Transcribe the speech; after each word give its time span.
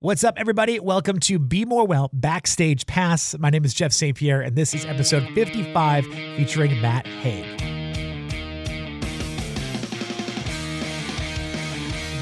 What's 0.00 0.22
up, 0.22 0.34
everybody? 0.38 0.78
Welcome 0.78 1.18
to 1.18 1.40
Be 1.40 1.64
More 1.64 1.84
Well 1.84 2.08
Backstage 2.12 2.86
Pass. 2.86 3.36
My 3.36 3.50
name 3.50 3.64
is 3.64 3.74
Jeff 3.74 3.92
St. 3.92 4.16
Pierre, 4.16 4.42
and 4.42 4.54
this 4.54 4.72
is 4.72 4.84
episode 4.84 5.28
55 5.34 6.06
featuring 6.06 6.80
Matt 6.80 7.04
Haig. 7.04 7.58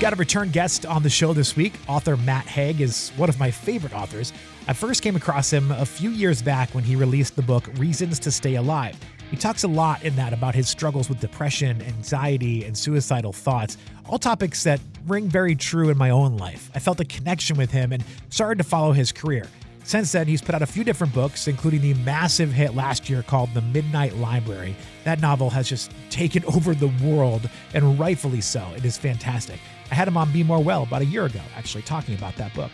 Got 0.00 0.14
a 0.14 0.16
return 0.16 0.48
guest 0.52 0.86
on 0.86 1.02
the 1.02 1.10
show 1.10 1.34
this 1.34 1.54
week. 1.54 1.74
Author 1.86 2.16
Matt 2.16 2.46
Haig 2.46 2.80
is 2.80 3.10
one 3.18 3.28
of 3.28 3.38
my 3.38 3.50
favorite 3.50 3.92
authors. 3.92 4.32
I 4.66 4.72
first 4.72 5.02
came 5.02 5.14
across 5.14 5.52
him 5.52 5.70
a 5.70 5.84
few 5.84 6.08
years 6.08 6.40
back 6.40 6.74
when 6.74 6.82
he 6.82 6.96
released 6.96 7.36
the 7.36 7.42
book 7.42 7.68
Reasons 7.74 8.18
to 8.20 8.32
Stay 8.32 8.54
Alive. 8.54 8.98
He 9.30 9.36
talks 9.36 9.64
a 9.64 9.68
lot 9.68 10.04
in 10.04 10.14
that 10.16 10.32
about 10.32 10.54
his 10.54 10.68
struggles 10.68 11.08
with 11.08 11.18
depression, 11.18 11.82
anxiety, 11.82 12.64
and 12.64 12.78
suicidal 12.78 13.32
thoughts, 13.32 13.76
all 14.08 14.18
topics 14.18 14.62
that 14.62 14.80
ring 15.06 15.28
very 15.28 15.56
true 15.56 15.90
in 15.90 15.98
my 15.98 16.10
own 16.10 16.36
life. 16.36 16.70
I 16.74 16.78
felt 16.78 17.00
a 17.00 17.04
connection 17.04 17.56
with 17.56 17.70
him 17.70 17.92
and 17.92 18.04
started 18.30 18.58
to 18.58 18.64
follow 18.64 18.92
his 18.92 19.10
career. 19.10 19.46
Since 19.82 20.12
then, 20.12 20.26
he's 20.26 20.42
put 20.42 20.54
out 20.54 20.62
a 20.62 20.66
few 20.66 20.82
different 20.84 21.12
books, 21.12 21.46
including 21.46 21.80
the 21.80 21.94
massive 21.94 22.52
hit 22.52 22.74
last 22.74 23.08
year 23.08 23.22
called 23.22 23.54
The 23.54 23.62
Midnight 23.62 24.16
Library. 24.16 24.74
That 25.04 25.20
novel 25.20 25.50
has 25.50 25.68
just 25.68 25.92
taken 26.10 26.44
over 26.54 26.74
the 26.74 26.92
world, 27.02 27.48
and 27.74 27.98
rightfully 27.98 28.40
so. 28.40 28.66
It 28.76 28.84
is 28.84 28.96
fantastic. 28.96 29.60
I 29.90 29.94
had 29.94 30.08
him 30.08 30.16
on 30.16 30.32
Be 30.32 30.42
More 30.42 30.62
Well 30.62 30.82
about 30.84 31.02
a 31.02 31.06
year 31.06 31.24
ago, 31.24 31.40
actually, 31.56 31.82
talking 31.82 32.16
about 32.16 32.34
that 32.36 32.52
book. 32.54 32.70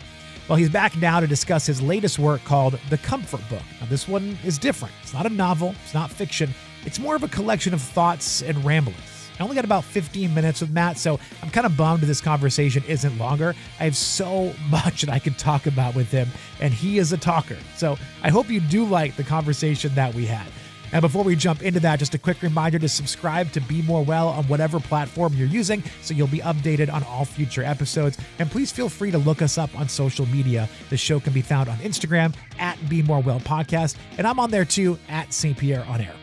Well, 0.49 0.57
he's 0.57 0.69
back 0.69 0.97
now 0.97 1.21
to 1.21 1.27
discuss 1.27 1.65
his 1.65 1.81
latest 1.81 2.19
work 2.19 2.43
called 2.43 2.77
The 2.89 2.97
Comfort 2.97 3.41
Book. 3.49 3.61
Now, 3.79 3.87
this 3.87 4.09
one 4.09 4.37
is 4.43 4.57
different. 4.57 4.93
It's 5.01 5.13
not 5.13 5.25
a 5.25 5.29
novel, 5.29 5.73
it's 5.85 5.93
not 5.93 6.11
fiction, 6.11 6.53
it's 6.85 6.99
more 6.99 7.15
of 7.15 7.23
a 7.23 7.29
collection 7.29 7.73
of 7.73 7.81
thoughts 7.81 8.41
and 8.41 8.63
ramblings. 8.65 8.99
I 9.39 9.43
only 9.43 9.55
got 9.55 9.63
about 9.63 9.85
15 9.85 10.33
minutes 10.33 10.59
with 10.59 10.71
Matt, 10.71 10.97
so 10.97 11.17
I'm 11.41 11.49
kind 11.49 11.65
of 11.65 11.77
bummed 11.77 12.03
this 12.03 12.19
conversation 12.19 12.83
isn't 12.89 13.17
longer. 13.17 13.55
I 13.79 13.85
have 13.85 13.95
so 13.95 14.53
much 14.69 15.01
that 15.03 15.09
I 15.09 15.17
could 15.17 15.37
talk 15.37 15.65
about 15.65 15.95
with 15.95 16.11
him, 16.11 16.27
and 16.59 16.73
he 16.73 16.97
is 16.97 17.13
a 17.13 17.17
talker. 17.17 17.57
So 17.77 17.97
I 18.21 18.29
hope 18.29 18.49
you 18.49 18.59
do 18.59 18.83
like 18.83 19.15
the 19.15 19.23
conversation 19.23 19.95
that 19.95 20.13
we 20.13 20.25
had. 20.25 20.47
And 20.93 21.01
before 21.01 21.23
we 21.23 21.35
jump 21.35 21.63
into 21.63 21.79
that, 21.79 21.97
just 21.97 22.13
a 22.13 22.19
quick 22.19 22.43
reminder 22.43 22.77
to 22.77 22.87
subscribe 22.87 23.51
to 23.53 23.61
Be 23.61 23.81
More 23.81 24.03
Well 24.03 24.29
on 24.29 24.43
whatever 24.45 24.79
platform 24.79 25.33
you're 25.33 25.47
using 25.47 25.83
so 26.03 26.13
you'll 26.13 26.27
be 26.27 26.39
updated 26.39 26.93
on 26.93 27.03
all 27.05 27.25
future 27.25 27.63
episodes. 27.63 28.19
And 28.37 28.49
please 28.49 28.71
feel 28.71 28.89
free 28.89 29.09
to 29.09 29.17
look 29.17 29.41
us 29.41 29.57
up 29.57 29.75
on 29.77 29.89
social 29.89 30.27
media. 30.27 30.69
The 30.91 30.97
show 30.97 31.19
can 31.19 31.33
be 31.33 31.41
found 31.41 31.67
on 31.67 31.77
Instagram 31.79 32.35
at 32.59 32.77
Be 32.89 33.01
More 33.01 33.21
Well 33.21 33.39
Podcast, 33.39 33.95
and 34.19 34.27
I'm 34.27 34.39
on 34.39 34.51
there 34.51 34.65
too 34.65 34.99
at 35.09 35.33
St. 35.33 35.57
Pierre 35.57 35.83
on 35.85 35.99
Air. 35.99 36.13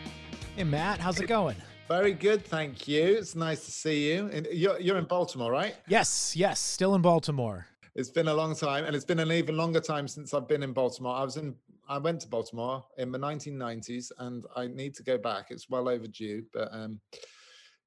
Hey, 0.55 0.63
Matt, 0.63 1.01
how's 1.01 1.21
it 1.21 1.27
going? 1.27 1.57
Very 1.89 2.13
good, 2.13 2.45
thank 2.45 2.87
you. 2.87 3.03
It's 3.03 3.35
nice 3.35 3.65
to 3.65 3.73
see 3.73 4.13
you. 4.13 4.31
And 4.33 4.47
you're, 4.53 4.79
you're 4.79 4.99
in 4.99 5.07
Baltimore, 5.07 5.51
right? 5.51 5.75
Yes, 5.89 6.37
yes, 6.37 6.61
still 6.61 6.95
in 6.95 7.03
Baltimore. 7.03 7.67
It's 7.97 8.11
been 8.11 8.29
a 8.29 8.35
long 8.35 8.55
time, 8.55 8.85
and 8.85 8.95
it's 8.95 9.05
been 9.05 9.19
an 9.19 9.33
even 9.33 9.57
longer 9.57 9.81
time 9.81 10.07
since 10.07 10.33
I've 10.33 10.47
been 10.47 10.63
in 10.63 10.73
Baltimore. 10.73 11.17
I 11.17 11.25
was 11.25 11.37
in, 11.37 11.57
I 11.91 11.99
went 11.99 12.21
to 12.21 12.29
Baltimore 12.29 12.85
in 12.99 13.11
the 13.11 13.19
1990s, 13.19 14.13
and 14.19 14.45
I 14.55 14.69
need 14.69 14.95
to 14.95 15.03
go 15.03 15.19
back. 15.19 15.47
It's 15.51 15.69
well 15.69 15.89
overdue, 15.89 16.45
but 16.55 16.69
um, 16.71 17.01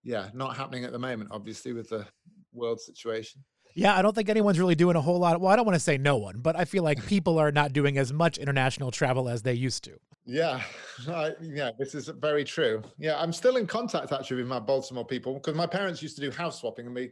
yeah, 0.03 0.27
not 0.33 0.57
happening 0.57 0.83
at 0.83 0.91
the 0.91 0.99
moment, 0.99 1.29
obviously, 1.31 1.71
with 1.71 1.87
the 1.87 2.05
world 2.51 2.81
situation. 2.81 3.41
Yeah, 3.75 3.97
I 3.97 4.01
don't 4.01 4.13
think 4.13 4.27
anyone's 4.27 4.59
really 4.59 4.75
doing 4.75 4.97
a 4.97 5.01
whole 5.01 5.19
lot. 5.19 5.39
Well, 5.39 5.51
I 5.51 5.55
don't 5.55 5.65
want 5.65 5.77
to 5.77 5.79
say 5.79 5.97
no 5.97 6.17
one, 6.17 6.41
but 6.41 6.57
I 6.57 6.65
feel 6.65 6.83
like 6.83 7.03
people 7.07 7.39
are 7.39 7.49
not 7.49 7.71
doing 7.71 7.97
as 7.97 8.11
much 8.11 8.37
international 8.37 8.91
travel 8.91 9.29
as 9.29 9.41
they 9.41 9.53
used 9.53 9.85
to. 9.85 9.97
Yeah, 10.25 10.61
I, 11.07 11.31
yeah, 11.41 11.71
this 11.79 11.95
is 11.95 12.09
very 12.09 12.43
true. 12.43 12.83
Yeah, 12.97 13.17
I'm 13.17 13.31
still 13.31 13.55
in 13.55 13.65
contact 13.65 14.11
actually 14.11 14.37
with 14.37 14.47
my 14.47 14.59
Baltimore 14.59 15.05
people 15.05 15.35
because 15.35 15.55
my 15.55 15.65
parents 15.65 16.01
used 16.01 16.17
to 16.17 16.21
do 16.21 16.29
house 16.29 16.59
swapping, 16.59 16.87
and 16.87 16.93
me, 16.93 17.11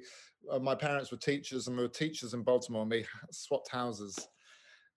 uh, 0.51 0.59
my 0.59 0.75
parents 0.75 1.09
were 1.09 1.17
teachers, 1.17 1.67
and 1.67 1.77
we 1.77 1.83
were 1.83 1.89
teachers 1.89 2.33
in 2.33 2.43
Baltimore, 2.43 2.81
and 2.81 2.91
we 2.91 3.05
swapped 3.31 3.71
houses. 3.71 4.27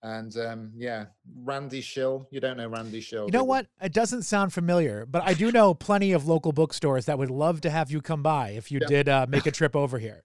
And 0.05 0.37
um, 0.37 0.71
yeah, 0.75 1.05
Randy 1.35 1.81
Schill. 1.81 2.27
You 2.29 2.39
don't 2.39 2.57
know 2.57 2.67
Randy 2.67 3.01
Schill. 3.01 3.25
You 3.25 3.31
know 3.31 3.43
what? 3.43 3.65
It 3.81 3.91
doesn't 3.91 4.21
sound 4.21 4.53
familiar, 4.53 5.07
but 5.07 5.23
I 5.23 5.33
do 5.33 5.51
know 5.51 5.73
plenty 5.73 6.11
of 6.11 6.27
local 6.27 6.51
bookstores 6.51 7.05
that 7.05 7.17
would 7.17 7.31
love 7.31 7.61
to 7.61 7.71
have 7.71 7.89
you 7.89 8.01
come 8.01 8.21
by 8.21 8.49
if 8.49 8.71
you 8.71 8.77
yeah. 8.83 8.87
did 8.87 9.09
uh, 9.09 9.25
make 9.27 9.47
a 9.47 9.51
trip 9.59 9.75
over 9.75 9.97
here. 9.97 10.23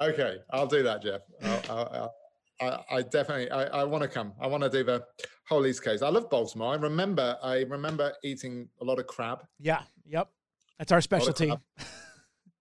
Okay, 0.00 0.38
I'll 0.50 0.66
do 0.66 0.82
that, 0.84 1.02
Jeff. 1.02 1.20
I'll, 1.42 1.62
I'll, 1.70 2.14
I, 2.62 2.96
I, 2.96 3.02
definitely 3.02 3.50
I, 3.50 3.64
I 3.64 3.84
want 3.84 4.04
to 4.04 4.08
come. 4.08 4.32
I 4.40 4.46
want 4.46 4.62
to 4.62 4.70
do 4.70 4.82
the 4.82 5.04
whole 5.50 5.66
East 5.66 5.84
Coast. 5.84 6.02
I 6.02 6.08
love 6.08 6.30
Baltimore. 6.30 6.72
I 6.72 6.76
remember 6.76 7.36
I 7.42 7.64
remember 7.68 8.14
eating 8.24 8.70
a 8.80 8.86
lot 8.86 8.98
of 8.98 9.06
crab. 9.06 9.40
Yeah. 9.60 9.82
Yep. 10.06 10.30
That's 10.78 10.92
our 10.92 11.02
specialty. 11.02 11.52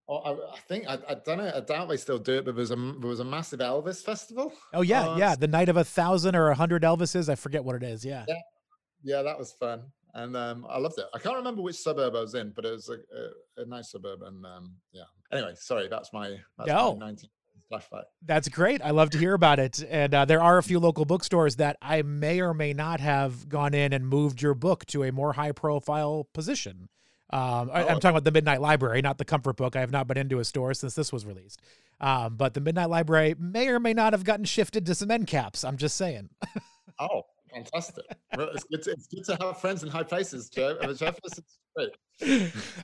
Oh, 0.10 0.18
I, 0.18 0.32
I, 0.54 0.58
think 0.70 0.88
I, 0.88 0.98
I, 1.10 1.16
don't 1.26 1.38
know. 1.38 1.52
I 1.54 1.60
doubt 1.60 1.90
they 1.90 1.98
still 1.98 2.18
do 2.18 2.38
it, 2.38 2.46
but 2.46 2.56
there 2.56 2.62
was 2.62 2.72
a 2.72 2.76
there 2.76 3.10
was 3.10 3.20
a 3.20 3.26
massive 3.26 3.60
Elvis 3.60 4.02
festival. 4.04 4.54
Oh 4.74 4.82
yeah, 4.82 5.10
uh, 5.10 5.18
yeah. 5.18 5.36
The 5.36 5.48
night 5.48 5.68
of 5.68 5.76
a 5.76 5.84
thousand 5.84 6.36
or 6.36 6.50
a 6.50 6.56
hundred 6.56 6.84
Elvises. 6.84 7.28
I 7.28 7.36
forget 7.36 7.64
what 7.64 7.76
it 7.76 7.84
is. 7.84 8.06
Yeah. 8.06 8.24
Yeah, 8.28 8.36
yeah 9.04 9.22
that 9.22 9.38
was 9.38 9.52
fun, 9.52 9.84
and 10.14 10.38
um, 10.38 10.66
I 10.70 10.78
loved 10.78 10.98
it. 10.98 11.06
I 11.14 11.20
can't 11.20 11.36
remember 11.36 11.62
which 11.62 11.76
suburb 11.76 12.16
I 12.16 12.22
was 12.22 12.36
in, 12.36 12.54
but 12.56 12.64
it 12.64 12.72
was 12.72 12.90
a, 12.90 12.94
a, 12.94 13.64
a 13.64 13.66
nice 13.66 13.92
suburb, 13.92 14.22
and 14.22 14.46
um, 14.46 14.76
yeah. 14.94 15.04
Anyway, 15.34 15.54
sorry. 15.56 15.90
That's 15.90 16.14
my 16.14 16.38
that's 16.58 16.70
no. 16.70 16.96
my 16.96 17.12
19- 17.12 17.26
flashback. 17.70 18.04
That's 18.22 18.48
great. 18.50 18.82
I 18.82 18.92
love 18.92 19.10
to 19.12 19.18
hear 19.18 19.34
about 19.34 19.60
it. 19.60 19.84
And 19.90 20.14
uh, 20.14 20.24
there 20.24 20.42
are 20.42 20.58
a 20.58 20.64
few 20.64 20.80
local 20.80 21.04
bookstores 21.06 21.58
that 21.58 21.78
I 21.82 22.02
may 22.02 22.40
or 22.40 22.54
may 22.54 22.74
not 22.74 23.00
have 23.00 23.50
gone 23.50 23.74
in 23.74 23.94
and 23.94 24.08
moved 24.08 24.42
your 24.42 24.54
book 24.54 24.86
to 24.88 25.04
a 25.04 25.12
more 25.12 25.34
high 25.34 25.52
profile 25.52 26.28
position. 26.34 26.88
Um, 27.30 27.70
I, 27.74 27.82
am 27.82 28.00
talking 28.00 28.12
about 28.12 28.24
the 28.24 28.32
Midnight 28.32 28.62
Library, 28.62 29.02
not 29.02 29.18
the 29.18 29.26
Comfort 29.26 29.58
Book. 29.58 29.76
I 29.76 29.82
have 29.82 29.92
not 29.92 30.08
been 30.08 30.18
into 30.18 30.40
a 30.40 30.46
store 30.46 30.74
since 30.74 30.96
this 30.96 31.12
was 31.12 31.26
released. 31.26 31.62
Um, 32.00 32.36
but 32.36 32.54
the 32.54 32.62
Midnight 32.62 32.90
Library 32.90 33.36
may 33.38 33.68
or 33.68 33.80
may 33.80 33.94
not 33.94 34.14
have 34.14 34.24
gotten 34.24 34.46
shifted 34.46 34.86
to 34.86 34.96
some 34.96 35.12
end 35.12 35.28
caps. 35.28 35.64
I'm 35.64 35.78
just 35.78 35.98
saying. 35.98 36.30
oh, 37.00 37.24
fantastic! 37.52 38.06
it's, 38.34 38.64
good 38.64 38.84
to, 38.84 38.92
it's 38.92 39.08
good 39.08 39.26
to 39.26 39.38
have 39.42 39.60
friends 39.60 39.84
in 39.84 39.90
high 39.90 40.04
places, 40.04 40.50
Joe. 40.50 40.78
Jeff, 40.94 41.20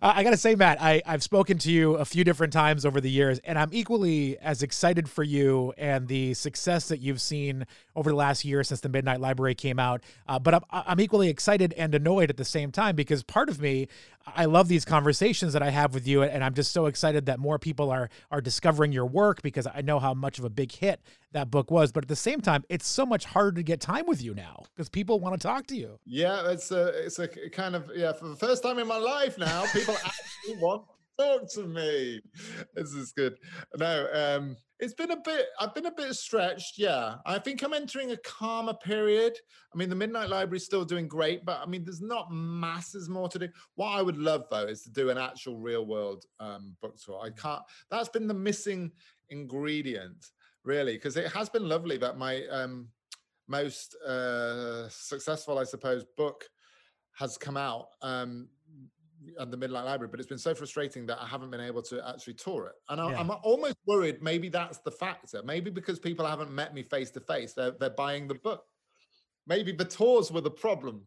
I 0.01 0.23
got 0.23 0.29
to 0.29 0.37
say, 0.37 0.53
Matt, 0.53 0.79
I, 0.79 1.01
I've 1.05 1.23
spoken 1.23 1.57
to 1.59 1.71
you 1.71 1.95
a 1.95 2.05
few 2.05 2.23
different 2.23 2.53
times 2.53 2.85
over 2.85 3.01
the 3.01 3.09
years, 3.09 3.39
and 3.43 3.57
I'm 3.57 3.69
equally 3.71 4.37
as 4.37 4.61
excited 4.61 5.09
for 5.09 5.23
you 5.23 5.73
and 5.77 6.07
the 6.07 6.35
success 6.35 6.87
that 6.89 6.99
you've 6.99 7.21
seen 7.21 7.65
over 7.95 8.11
the 8.11 8.15
last 8.15 8.45
year 8.45 8.63
since 8.63 8.81
the 8.81 8.89
Midnight 8.89 9.19
Library 9.19 9.55
came 9.55 9.79
out. 9.79 10.03
Uh, 10.27 10.37
but 10.37 10.53
I'm, 10.53 10.61
I'm 10.69 10.99
equally 10.99 11.29
excited 11.29 11.73
and 11.77 11.95
annoyed 11.95 12.29
at 12.29 12.37
the 12.37 12.45
same 12.45 12.71
time 12.71 12.95
because 12.95 13.23
part 13.23 13.49
of 13.49 13.59
me, 13.59 13.87
I 14.25 14.45
love 14.45 14.67
these 14.67 14.85
conversations 14.85 15.53
that 15.53 15.61
I 15.61 15.69
have 15.69 15.93
with 15.93 16.07
you, 16.07 16.23
and 16.23 16.43
I'm 16.43 16.53
just 16.53 16.71
so 16.71 16.85
excited 16.85 17.25
that 17.25 17.39
more 17.39 17.59
people 17.59 17.89
are 17.89 18.09
are 18.31 18.39
discovering 18.39 18.93
your 18.93 19.05
work 19.05 19.41
because 19.41 19.67
I 19.67 19.81
know 19.81 19.99
how 19.99 20.13
much 20.13 20.39
of 20.39 20.45
a 20.45 20.49
big 20.49 20.71
hit 20.71 21.01
that 21.33 21.51
book 21.51 21.69
was. 21.69 21.91
But 21.91 22.05
at 22.05 22.07
the 22.07 22.15
same 22.15 22.39
time, 22.39 22.63
it's 22.69 22.87
so 22.87 23.05
much 23.05 23.25
harder 23.25 23.51
to 23.57 23.63
get 23.63 23.81
time 23.81 24.05
with 24.07 24.23
you 24.23 24.33
now 24.33 24.63
because 24.73 24.87
people 24.87 25.19
want 25.19 25.39
to 25.39 25.45
talk 25.45 25.67
to 25.67 25.75
you. 25.75 25.99
Yeah, 26.05 26.51
it's 26.51 26.71
a 26.71 26.87
it's 27.05 27.19
a 27.19 27.27
kind 27.27 27.75
of 27.75 27.91
yeah 27.93 28.13
for 28.13 28.29
the 28.29 28.35
first 28.35 28.63
time 28.63 28.79
in 28.79 28.87
my 28.87 28.97
life 28.97 29.22
life 29.23 29.37
now. 29.37 29.65
People 29.71 29.95
actually 30.03 30.55
want 30.61 30.83
to 31.17 31.23
talk 31.23 31.51
to 31.53 31.63
me. 31.63 32.21
This 32.75 32.91
is 32.93 33.11
good. 33.11 33.37
No, 33.77 34.07
um, 34.13 34.57
it's 34.79 34.93
been 34.93 35.11
a 35.11 35.17
bit. 35.17 35.47
I've 35.59 35.73
been 35.73 35.85
a 35.85 35.91
bit 35.91 36.13
stretched. 36.15 36.77
Yeah, 36.77 37.15
I 37.25 37.39
think 37.39 37.63
I'm 37.63 37.73
entering 37.73 38.11
a 38.11 38.17
calmer 38.17 38.73
period. 38.73 39.37
I 39.73 39.77
mean, 39.77 39.89
the 39.89 39.95
Midnight 39.95 40.29
Library 40.29 40.57
is 40.57 40.65
still 40.65 40.83
doing 40.83 41.07
great, 41.07 41.45
but 41.45 41.61
I 41.61 41.65
mean, 41.65 41.85
there's 41.85 42.01
not 42.01 42.31
masses 42.31 43.07
more 43.07 43.29
to 43.29 43.39
do. 43.39 43.47
What 43.75 43.89
I 43.89 44.01
would 44.01 44.17
love 44.17 44.45
though 44.51 44.65
is 44.65 44.81
to 44.83 44.91
do 44.91 45.09
an 45.09 45.17
actual 45.17 45.57
real 45.57 45.85
world 45.85 46.25
um, 46.39 46.75
book 46.81 46.97
tour. 46.97 47.21
I 47.23 47.29
can't. 47.29 47.61
That's 47.89 48.09
been 48.09 48.27
the 48.27 48.33
missing 48.33 48.91
ingredient, 49.29 50.31
really, 50.65 50.95
because 50.95 51.15
it 51.15 51.31
has 51.31 51.49
been 51.49 51.67
lovely 51.69 51.97
that 51.97 52.17
my 52.17 52.45
um, 52.47 52.89
most 53.47 53.95
uh, 54.03 54.89
successful, 54.89 55.59
I 55.59 55.63
suppose, 55.63 56.03
book 56.17 56.45
has 57.15 57.37
come 57.37 57.57
out 57.57 57.87
um, 58.01 58.49
at 59.39 59.51
the 59.51 59.57
Midnight 59.57 59.85
Library, 59.85 60.09
but 60.09 60.19
it's 60.19 60.29
been 60.29 60.37
so 60.37 60.53
frustrating 60.53 61.05
that 61.07 61.21
I 61.21 61.27
haven't 61.27 61.51
been 61.51 61.61
able 61.61 61.81
to 61.83 62.07
actually 62.07 62.35
tour 62.35 62.67
it. 62.67 62.75
And 62.89 62.99
I, 63.01 63.11
yeah. 63.11 63.19
I'm 63.19 63.31
almost 63.43 63.77
worried 63.85 64.21
maybe 64.21 64.49
that's 64.49 64.79
the 64.79 64.91
factor. 64.91 65.41
Maybe 65.43 65.69
because 65.71 65.99
people 65.99 66.25
haven't 66.25 66.51
met 66.51 66.73
me 66.73 66.83
face 66.83 67.11
to 67.11 67.19
face, 67.19 67.53
they're 67.53 67.71
they're 67.71 67.89
buying 67.89 68.27
the 68.27 68.35
book. 68.35 68.63
Maybe 69.45 69.71
the 69.71 69.85
tours 69.85 70.31
were 70.31 70.41
the 70.41 70.51
problem. 70.51 71.01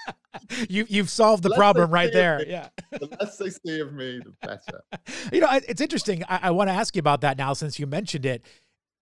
you 0.68 0.86
you've 0.88 1.10
solved 1.10 1.42
the 1.42 1.50
less 1.50 1.58
problem 1.58 1.90
right 1.90 2.12
there. 2.12 2.44
Yeah. 2.46 2.68
the 2.90 3.08
less 3.20 3.36
they 3.36 3.50
see 3.50 3.80
of 3.80 3.92
me, 3.92 4.20
the 4.24 4.32
better. 4.46 4.82
you 5.32 5.40
know, 5.40 5.48
it's 5.68 5.80
interesting. 5.80 6.24
I, 6.28 6.40
I 6.44 6.50
want 6.50 6.68
to 6.68 6.74
ask 6.74 6.96
you 6.96 7.00
about 7.00 7.20
that 7.22 7.38
now 7.38 7.52
since 7.52 7.78
you 7.78 7.86
mentioned 7.86 8.26
it. 8.26 8.42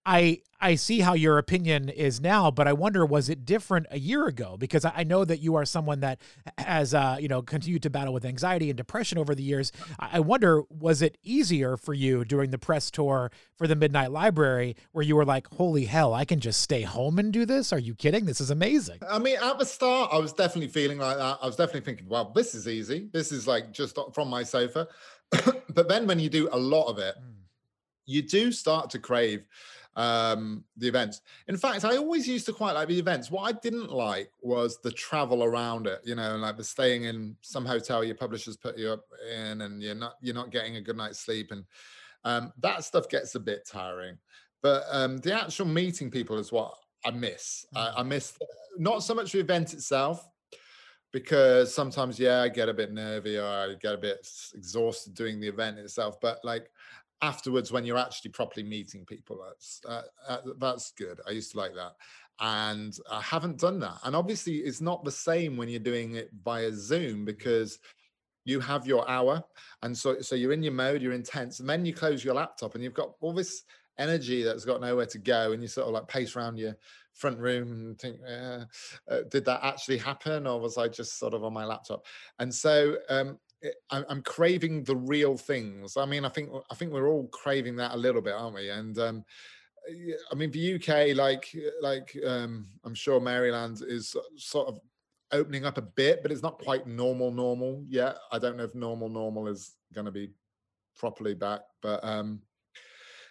I 0.06 0.40
I 0.62 0.74
see 0.74 1.00
how 1.00 1.14
your 1.14 1.38
opinion 1.38 1.88
is 1.88 2.20
now, 2.20 2.50
but 2.50 2.68
I 2.68 2.72
wonder 2.72 3.04
was 3.06 3.28
it 3.28 3.44
different 3.44 3.86
a 3.90 3.98
year 3.98 4.26
ago? 4.26 4.56
Because 4.58 4.84
I 4.84 5.04
know 5.04 5.24
that 5.24 5.40
you 5.40 5.54
are 5.54 5.64
someone 5.64 6.00
that 6.00 6.20
has 6.58 6.94
uh, 6.94 7.16
you 7.20 7.28
know 7.28 7.42
continued 7.42 7.82
to 7.84 7.90
battle 7.90 8.12
with 8.12 8.24
anxiety 8.24 8.70
and 8.70 8.76
depression 8.76 9.18
over 9.18 9.34
the 9.34 9.42
years. 9.42 9.72
I 9.98 10.20
wonder 10.20 10.62
was 10.70 11.02
it 11.02 11.18
easier 11.22 11.76
for 11.76 11.94
you 11.94 12.24
during 12.24 12.50
the 12.50 12.58
press 12.58 12.90
tour 12.90 13.30
for 13.56 13.66
the 13.66 13.76
Midnight 13.76 14.10
Library, 14.10 14.76
where 14.92 15.04
you 15.04 15.16
were 15.16 15.24
like, 15.24 15.46
"Holy 15.54 15.84
hell, 15.84 16.14
I 16.14 16.24
can 16.24 16.40
just 16.40 16.60
stay 16.60 16.82
home 16.82 17.18
and 17.18 17.32
do 17.32 17.44
this"? 17.44 17.72
Are 17.72 17.78
you 17.78 17.94
kidding? 17.94 18.24
This 18.24 18.40
is 18.40 18.50
amazing. 18.50 19.00
I 19.08 19.18
mean, 19.18 19.36
at 19.40 19.58
the 19.58 19.66
start, 19.66 20.10
I 20.12 20.18
was 20.18 20.32
definitely 20.32 20.68
feeling 20.68 20.98
like 20.98 21.18
that. 21.18 21.38
I 21.42 21.46
was 21.46 21.56
definitely 21.56 21.82
thinking, 21.82 22.08
"Well, 22.08 22.32
this 22.34 22.54
is 22.54 22.68
easy. 22.68 23.08
This 23.12 23.32
is 23.32 23.46
like 23.46 23.72
just 23.72 23.98
from 24.14 24.28
my 24.28 24.42
sofa." 24.44 24.88
but 25.68 25.88
then 25.88 26.06
when 26.06 26.18
you 26.18 26.28
do 26.28 26.48
a 26.52 26.58
lot 26.58 26.88
of 26.88 26.98
it, 26.98 27.14
mm. 27.18 27.34
you 28.06 28.22
do 28.22 28.50
start 28.50 28.90
to 28.90 28.98
crave 28.98 29.44
um, 29.96 30.64
the 30.76 30.88
events. 30.88 31.20
In 31.48 31.56
fact, 31.56 31.84
I 31.84 31.96
always 31.96 32.26
used 32.26 32.46
to 32.46 32.52
quite 32.52 32.72
like 32.72 32.88
the 32.88 32.98
events. 32.98 33.30
What 33.30 33.42
I 33.42 33.58
didn't 33.58 33.90
like 33.90 34.30
was 34.40 34.78
the 34.80 34.92
travel 34.92 35.44
around 35.44 35.86
it, 35.86 36.00
you 36.04 36.14
know, 36.14 36.36
like 36.36 36.56
the 36.56 36.64
staying 36.64 37.04
in 37.04 37.36
some 37.40 37.64
hotel 37.64 38.04
your 38.04 38.14
publishers 38.14 38.56
put 38.56 38.78
you 38.78 38.90
up 38.90 39.04
in 39.32 39.62
and 39.62 39.82
you're 39.82 39.94
not 39.94 40.14
you're 40.20 40.34
not 40.34 40.50
getting 40.50 40.76
a 40.76 40.80
good 40.80 40.96
night's 40.96 41.20
sleep. 41.20 41.50
And 41.50 41.64
um, 42.24 42.52
that 42.60 42.84
stuff 42.84 43.08
gets 43.08 43.34
a 43.34 43.40
bit 43.40 43.66
tiring. 43.66 44.18
But 44.62 44.84
um, 44.90 45.18
the 45.18 45.34
actual 45.34 45.66
meeting 45.66 46.10
people 46.10 46.38
is 46.38 46.52
what 46.52 46.74
I 47.04 47.10
miss. 47.10 47.64
I, 47.74 47.94
I 47.96 48.02
mm. 48.02 48.08
miss 48.08 48.38
not 48.78 49.02
so 49.02 49.14
much 49.14 49.32
the 49.32 49.40
event 49.40 49.72
itself, 49.72 50.28
because 51.12 51.74
sometimes 51.74 52.18
yeah 52.18 52.40
i 52.40 52.48
get 52.48 52.68
a 52.68 52.74
bit 52.74 52.92
nervy 52.92 53.36
or 53.36 53.44
i 53.44 53.74
get 53.80 53.94
a 53.94 53.98
bit 53.98 54.26
exhausted 54.54 55.14
doing 55.14 55.40
the 55.40 55.48
event 55.48 55.78
itself 55.78 56.20
but 56.20 56.38
like 56.44 56.70
afterwards 57.22 57.70
when 57.70 57.84
you're 57.84 57.98
actually 57.98 58.30
properly 58.30 58.66
meeting 58.66 59.04
people 59.04 59.44
that's 59.46 59.80
uh, 59.88 60.02
uh, 60.28 60.38
that's 60.58 60.92
good. 60.92 61.20
I 61.26 61.32
used 61.32 61.52
to 61.52 61.58
like 61.58 61.74
that. 61.74 61.92
And 62.42 62.96
i 63.10 63.20
haven't 63.20 63.58
done 63.58 63.78
that. 63.80 63.98
And 64.04 64.16
obviously 64.16 64.56
it's 64.56 64.80
not 64.80 65.04
the 65.04 65.10
same 65.10 65.56
when 65.56 65.68
you're 65.68 65.80
doing 65.80 66.14
it 66.14 66.30
via 66.42 66.72
zoom 66.72 67.24
because 67.24 67.78
you 68.44 68.60
have 68.60 68.86
your 68.86 69.08
hour. 69.08 69.44
And 69.82 69.96
so 69.96 70.20
so 70.20 70.34
you're 70.34 70.52
in 70.52 70.62
your 70.62 70.72
mode 70.72 71.02
you're 71.02 71.12
intense. 71.12 71.60
And 71.60 71.68
then 71.68 71.84
you 71.84 71.92
close 71.92 72.24
your 72.24 72.34
laptop 72.34 72.74
and 72.74 72.82
you've 72.82 72.94
got 72.94 73.12
all 73.20 73.34
this 73.34 73.64
energy 73.98 74.42
that's 74.42 74.64
got 74.64 74.80
nowhere 74.80 75.06
to 75.06 75.18
go 75.18 75.52
and 75.52 75.60
you 75.60 75.68
sort 75.68 75.86
of 75.86 75.92
like 75.92 76.08
pace 76.08 76.34
around 76.34 76.56
your 76.56 76.74
front 77.12 77.38
room 77.38 77.70
and 77.72 77.98
think 77.98 78.16
uh, 78.26 78.64
uh, 79.10 79.20
did 79.30 79.44
that 79.44 79.60
actually 79.62 79.98
happen 79.98 80.46
or 80.46 80.58
was 80.58 80.78
i 80.78 80.88
just 80.88 81.18
sort 81.18 81.34
of 81.34 81.44
on 81.44 81.52
my 81.52 81.66
laptop? 81.66 82.06
And 82.38 82.54
so 82.54 82.96
um, 83.10 83.38
I'm 83.90 84.22
craving 84.22 84.84
the 84.84 84.96
real 84.96 85.36
things. 85.36 85.96
I 85.96 86.06
mean, 86.06 86.24
I 86.24 86.28
think 86.28 86.50
I 86.70 86.74
think 86.74 86.92
we're 86.92 87.08
all 87.08 87.28
craving 87.28 87.76
that 87.76 87.92
a 87.92 87.96
little 87.96 88.22
bit, 88.22 88.34
aren't 88.34 88.54
we? 88.54 88.70
And 88.70 88.98
um, 88.98 89.24
I 90.30 90.34
mean, 90.34 90.50
the 90.50 90.74
UK, 90.74 91.16
like 91.16 91.54
like 91.80 92.16
um, 92.26 92.66
I'm 92.84 92.94
sure 92.94 93.20
Maryland 93.20 93.82
is 93.86 94.16
sort 94.36 94.68
of 94.68 94.80
opening 95.32 95.64
up 95.64 95.78
a 95.78 95.82
bit, 95.82 96.22
but 96.22 96.32
it's 96.32 96.42
not 96.42 96.58
quite 96.58 96.86
normal 96.86 97.30
normal 97.30 97.84
yet. 97.88 98.16
I 98.32 98.38
don't 98.38 98.56
know 98.56 98.64
if 98.64 98.74
normal 98.74 99.08
normal 99.08 99.48
is 99.48 99.74
going 99.94 100.06
to 100.06 100.12
be 100.12 100.30
properly 100.98 101.34
back, 101.34 101.60
but 101.82 102.02
um, 102.04 102.40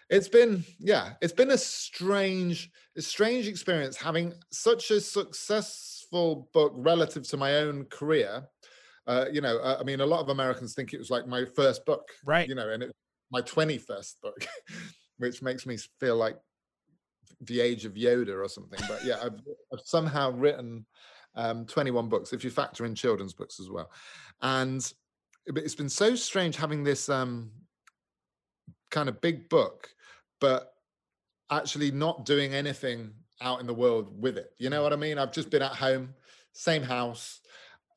it's 0.09 0.27
been 0.27 0.63
yeah 0.79 1.13
it's 1.21 1.33
been 1.33 1.51
a 1.51 1.57
strange 1.57 2.71
a 2.97 3.01
strange 3.01 3.47
experience 3.47 3.95
having 3.95 4.33
such 4.51 4.91
a 4.91 4.99
successful 4.99 6.49
book 6.53 6.73
relative 6.75 7.27
to 7.29 7.37
my 7.37 7.57
own 7.57 7.85
career 7.85 8.43
uh, 9.09 9.25
you 9.31 9.41
know 9.41 9.57
uh, 9.57 9.77
i 9.79 9.83
mean 9.83 9.99
a 10.01 10.05
lot 10.05 10.21
of 10.21 10.29
americans 10.29 10.73
think 10.73 10.93
it 10.93 10.97
was 10.97 11.09
like 11.09 11.27
my 11.27 11.43
first 11.43 11.85
book 11.85 12.07
right 12.25 12.47
you 12.47 12.55
know 12.55 12.69
and 12.69 12.83
it's 12.83 12.93
my 13.31 13.41
21st 13.41 14.13
book 14.21 14.47
which 15.17 15.41
makes 15.41 15.65
me 15.65 15.77
feel 15.99 16.15
like 16.15 16.37
the 17.41 17.59
age 17.59 17.85
of 17.85 17.93
yoda 17.93 18.43
or 18.43 18.47
something 18.47 18.79
but 18.87 19.03
yeah 19.03 19.17
i've, 19.23 19.39
I've 19.73 19.81
somehow 19.83 20.31
written 20.31 20.85
um, 21.35 21.65
21 21.65 22.09
books 22.09 22.33
if 22.33 22.43
you 22.43 22.49
factor 22.49 22.85
in 22.85 22.95
children's 22.95 23.33
books 23.33 23.59
as 23.59 23.69
well 23.69 23.91
and 24.41 24.93
it's 25.45 25.75
been 25.75 25.89
so 25.89 26.15
strange 26.15 26.55
having 26.55 26.83
this 26.83 27.07
um, 27.07 27.51
kind 28.89 29.09
of 29.09 29.21
big 29.21 29.47
book 29.49 29.89
but 30.41 30.73
actually 31.51 31.91
not 31.91 32.25
doing 32.25 32.53
anything 32.53 33.11
out 33.41 33.61
in 33.61 33.67
the 33.67 33.73
world 33.73 34.21
with 34.21 34.37
it. 34.37 34.51
You 34.57 34.69
know 34.69 34.83
what 34.83 34.93
I 34.93 34.95
mean? 34.95 35.17
I've 35.17 35.31
just 35.31 35.49
been 35.49 35.61
at 35.61 35.71
home, 35.71 36.13
same 36.53 36.83
house, 36.83 37.39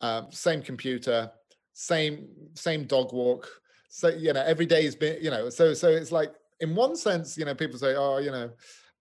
um, 0.03 0.27
same 0.31 0.63
computer, 0.63 1.31
same 1.73 2.29
same 2.55 2.85
dog 2.85 3.13
walk. 3.13 3.49
So 3.89 4.09
you 4.09 4.33
know, 4.33 4.43
every 4.43 4.67
day 4.67 4.85
has 4.85 4.97
been 4.97 5.23
you 5.23 5.31
know. 5.31 5.49
So 5.49 5.73
so 5.75 5.89
it's 5.89 6.13
like 6.13 6.35
in 6.61 6.75
one 6.75 6.97
sense, 6.97 7.39
you 7.39 7.45
know, 7.45 7.55
people 7.55 7.79
say, 7.79 7.95
oh, 7.97 8.19
you 8.19 8.31
know, 8.31 8.51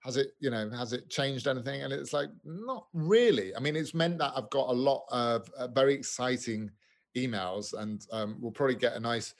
has 0.04 0.18
it 0.18 0.30
you 0.40 0.50
know 0.50 0.70
has 0.70 0.94
it 0.94 1.10
changed 1.10 1.48
anything? 1.48 1.84
And 1.84 1.92
it's 1.92 2.14
like 2.14 2.30
not 2.46 2.86
really. 2.94 3.56
I 3.56 3.60
mean, 3.60 3.76
it's 3.76 3.94
meant 3.94 4.20
that 4.20 4.34
I've 4.36 4.50
got 4.50 4.70
a 4.70 4.74
lot 4.74 5.04
of 5.12 5.50
uh, 5.58 5.68
very 5.68 5.94
exciting 5.94 6.72
emails, 7.18 7.74
and 7.74 8.06
um, 8.12 8.38
we'll 8.40 8.52
probably 8.52 8.76
get 8.76 8.94
a 8.94 9.00
nice 9.00 9.34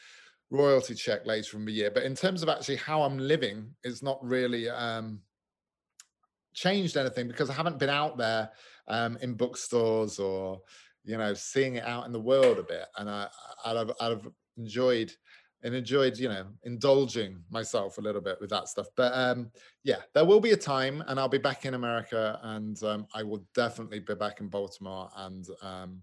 royalty 0.50 0.94
check 0.94 1.26
later 1.26 1.58
in 1.58 1.66
the 1.66 1.72
year. 1.72 1.92
But 1.92 2.04
in 2.04 2.16
terms 2.16 2.44
of 2.44 2.50
actually 2.50 2.76
how 2.76 3.04
I'm 3.04 3.18
living, 3.18 3.74
it's 3.84 4.04
not 4.04 4.24
really 4.24 4.70
um, 4.70 5.22
changed 6.54 6.98
anything 6.98 7.28
because 7.28 7.50
I 7.50 7.54
haven't 7.54 7.80
been 7.80 7.90
out 7.90 8.18
there 8.18 8.52
um, 8.88 9.18
in 9.22 9.34
bookstores 9.34 10.20
or 10.20 10.62
you 11.04 11.18
know 11.18 11.34
seeing 11.34 11.76
it 11.76 11.86
out 11.86 12.06
in 12.06 12.12
the 12.12 12.20
world 12.20 12.60
a 12.60 12.64
bit, 12.64 12.86
and 12.98 13.10
I, 13.10 13.28
I'd 13.66 13.88
have 14.00 14.28
enjoyed 14.58 15.12
and 15.64 15.76
enjoyed 15.76 16.18
you 16.18 16.30
know 16.30 16.46
indulging 16.64 17.44
myself 17.50 17.98
a 17.98 18.02
little 18.02 18.22
bit 18.22 18.38
with 18.42 18.50
that 18.50 18.68
stuff. 18.68 18.88
But 18.96 19.14
um 19.14 19.52
yeah 19.84 19.98
there 20.14 20.26
will 20.26 20.40
be 20.40 20.52
a 20.52 20.58
time 20.58 21.04
and 21.08 21.20
i'll 21.20 21.28
be 21.28 21.38
back 21.38 21.66
in 21.66 21.74
america 21.74 22.40
and 22.44 22.82
um, 22.84 23.08
i 23.14 23.24
will 23.24 23.44
definitely 23.56 24.00
be 24.00 24.16
back 24.16 24.40
in 24.40 24.48
baltimore 24.48 25.10
and 25.18 25.48
um 25.62 26.02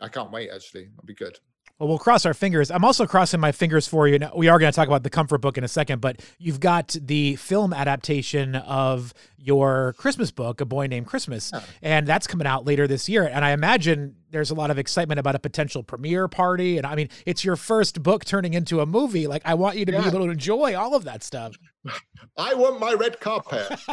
i 0.00 0.08
can't 0.08 0.32
wait 0.32 0.50
actually. 0.50 0.84
It'll 0.92 1.04
be 1.04 1.14
good 1.14 1.38
well, 1.78 1.88
we'll 1.88 1.98
cross 1.98 2.26
our 2.26 2.34
fingers. 2.34 2.70
I'm 2.70 2.84
also 2.84 3.06
crossing 3.06 3.38
my 3.38 3.52
fingers 3.52 3.86
for 3.86 4.08
you. 4.08 4.18
Now, 4.18 4.32
we 4.34 4.48
are 4.48 4.58
going 4.58 4.70
to 4.70 4.74
talk 4.74 4.88
about 4.88 5.04
the 5.04 5.10
comfort 5.10 5.38
book 5.38 5.56
in 5.56 5.62
a 5.62 5.68
second, 5.68 6.00
but 6.00 6.20
you've 6.38 6.58
got 6.58 6.96
the 7.00 7.36
film 7.36 7.72
adaptation 7.72 8.56
of 8.56 9.14
your 9.36 9.94
Christmas 9.96 10.32
book, 10.32 10.60
A 10.60 10.64
Boy 10.64 10.88
Named 10.88 11.06
Christmas, 11.06 11.52
oh. 11.54 11.64
and 11.80 12.04
that's 12.04 12.26
coming 12.26 12.48
out 12.48 12.64
later 12.64 12.88
this 12.88 13.08
year. 13.08 13.30
And 13.32 13.44
I 13.44 13.52
imagine 13.52 14.16
there's 14.30 14.50
a 14.50 14.54
lot 14.54 14.72
of 14.72 14.78
excitement 14.78 15.20
about 15.20 15.36
a 15.36 15.38
potential 15.38 15.84
premiere 15.84 16.26
party. 16.26 16.78
And 16.78 16.86
I 16.86 16.96
mean, 16.96 17.10
it's 17.24 17.44
your 17.44 17.54
first 17.54 18.02
book 18.02 18.24
turning 18.24 18.54
into 18.54 18.80
a 18.80 18.86
movie. 18.86 19.28
Like, 19.28 19.42
I 19.44 19.54
want 19.54 19.76
you 19.76 19.84
to 19.84 19.92
yeah. 19.92 20.00
be 20.00 20.08
able 20.08 20.24
to 20.24 20.30
enjoy 20.30 20.74
all 20.74 20.96
of 20.96 21.04
that 21.04 21.22
stuff. 21.22 21.56
I 22.36 22.54
want 22.54 22.80
my 22.80 22.92
red 22.94 23.20
carpet. 23.20 23.78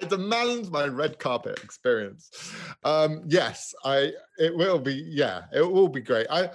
I 0.00 0.06
demand 0.06 0.70
my 0.70 0.86
red 0.86 1.18
carpet 1.18 1.62
experience. 1.62 2.30
Um, 2.84 3.22
yes, 3.26 3.74
I 3.84 4.12
it 4.38 4.56
will 4.56 4.78
be. 4.78 4.94
Yeah, 4.94 5.42
it 5.52 5.62
will 5.62 5.88
be 5.88 6.00
great. 6.00 6.26
I 6.30 6.50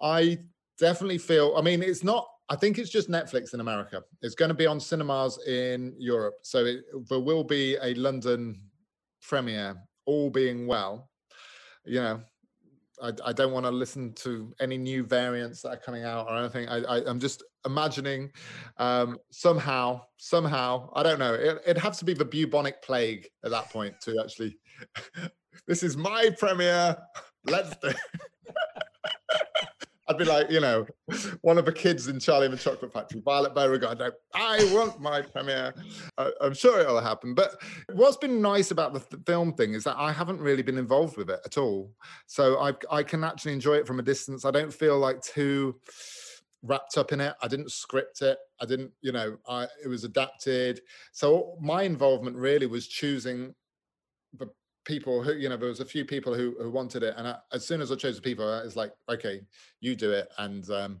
I 0.00 0.38
definitely 0.78 1.18
feel. 1.18 1.54
I 1.56 1.62
mean, 1.62 1.82
it's 1.82 2.04
not. 2.04 2.26
I 2.48 2.56
think 2.56 2.78
it's 2.78 2.90
just 2.90 3.10
Netflix 3.10 3.52
in 3.52 3.60
America. 3.60 4.02
It's 4.22 4.34
going 4.34 4.48
to 4.48 4.54
be 4.54 4.66
on 4.66 4.80
cinemas 4.80 5.38
in 5.46 5.94
Europe, 5.98 6.36
so 6.42 6.64
it, 6.64 6.80
there 7.08 7.20
will 7.20 7.44
be 7.44 7.76
a 7.82 7.94
London 7.94 8.60
premiere. 9.22 9.76
All 10.06 10.30
being 10.30 10.66
well, 10.66 11.10
you 11.84 12.00
know, 12.00 12.22
I, 13.02 13.12
I, 13.24 13.32
don't 13.32 13.52
want 13.52 13.66
to 13.66 13.70
listen 13.70 14.12
to 14.14 14.52
any 14.60 14.76
new 14.76 15.04
variants 15.04 15.62
that 15.62 15.70
are 15.70 15.76
coming 15.76 16.04
out 16.04 16.26
or 16.28 16.36
anything. 16.38 16.68
I, 16.68 16.82
I, 16.82 17.10
am 17.10 17.20
just 17.20 17.42
imagining 17.64 18.30
um, 18.76 19.18
somehow, 19.30 20.02
somehow, 20.16 20.90
I 20.94 21.02
don't 21.02 21.18
know. 21.18 21.34
It, 21.34 21.62
it'd 21.66 21.82
have 21.82 21.96
to 21.98 22.04
be 22.04 22.14
the 22.14 22.24
bubonic 22.24 22.82
plague 22.82 23.28
at 23.44 23.50
that 23.50 23.70
point 23.70 24.00
to 24.02 24.20
actually. 24.22 24.58
this 25.66 25.82
is 25.82 25.96
my 25.96 26.30
premiere. 26.38 26.96
Let's 27.44 27.76
do. 27.76 27.90
I'd 30.08 30.16
be 30.16 30.24
like, 30.24 30.50
you 30.50 30.60
know, 30.60 30.86
one 31.42 31.58
of 31.58 31.66
the 31.66 31.72
kids 31.72 32.08
in 32.08 32.18
Charlie 32.18 32.46
and 32.46 32.54
the 32.54 32.58
Chocolate 32.58 32.92
Factory, 32.92 33.20
Violet 33.20 33.54
Beauregarde. 33.54 34.12
I 34.34 34.64
want 34.72 35.00
my 35.00 35.20
premiere. 35.20 35.74
I, 36.16 36.30
am 36.40 36.54
sure 36.54 36.80
it'll 36.80 37.00
happen. 37.00 37.34
But 37.34 37.60
what's 37.92 38.16
been 38.16 38.40
nice 38.40 38.70
about 38.70 38.94
the 38.94 39.00
th- 39.00 39.22
film 39.26 39.52
thing 39.52 39.74
is 39.74 39.84
that 39.84 39.98
I 39.98 40.12
haven't 40.12 40.40
really 40.40 40.62
been 40.62 40.78
involved 40.78 41.18
with 41.18 41.28
it 41.28 41.40
at 41.44 41.58
all. 41.58 41.92
So 42.26 42.58
I, 42.58 42.72
I 42.90 43.02
can 43.02 43.22
actually 43.22 43.52
enjoy 43.52 43.74
it 43.74 43.86
from 43.86 43.98
a 43.98 44.02
distance. 44.02 44.44
I 44.46 44.50
don't 44.50 44.72
feel 44.72 44.98
like 44.98 45.20
too 45.20 45.78
wrapped 46.62 46.96
up 46.96 47.12
in 47.12 47.20
it. 47.20 47.34
I 47.42 47.48
didn't 47.48 47.70
script 47.70 48.22
it. 48.22 48.38
I 48.60 48.66
didn't, 48.66 48.92
you 49.02 49.12
know, 49.12 49.36
I, 49.46 49.66
it 49.84 49.88
was 49.88 50.04
adapted. 50.04 50.80
So 51.12 51.56
my 51.60 51.82
involvement 51.82 52.36
really 52.36 52.66
was 52.66 52.88
choosing 52.88 53.54
the 54.38 54.48
people 54.88 55.22
who 55.22 55.34
you 55.34 55.50
know 55.50 55.56
there 55.56 55.68
was 55.68 55.80
a 55.80 55.84
few 55.84 56.02
people 56.02 56.34
who, 56.34 56.56
who 56.58 56.70
wanted 56.70 57.02
it 57.02 57.14
and 57.18 57.28
I, 57.28 57.36
as 57.52 57.66
soon 57.66 57.82
as 57.82 57.92
i 57.92 57.94
chose 57.94 58.16
the 58.16 58.22
people 58.22 58.58
it's 58.60 58.74
like 58.74 58.92
okay 59.06 59.42
you 59.80 59.94
do 59.94 60.10
it 60.12 60.28
and 60.38 60.68
um 60.70 61.00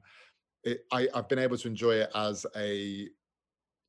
it, 0.62 0.84
I, 0.92 1.08
i've 1.14 1.28
been 1.28 1.38
able 1.38 1.56
to 1.56 1.66
enjoy 1.66 1.94
it 1.94 2.10
as 2.14 2.44
a 2.54 3.08